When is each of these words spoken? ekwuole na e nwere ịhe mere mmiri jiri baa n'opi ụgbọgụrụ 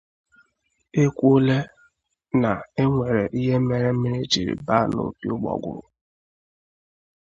ekwuole 1.03 1.57
na 2.41 2.51
e 2.81 2.83
nwere 2.91 3.23
ịhe 3.39 3.57
mere 3.67 3.89
mmiri 3.93 4.21
jiri 4.31 4.53
baa 4.67 4.85
n'opi 4.89 5.25
ụgbọgụrụ 5.33 5.83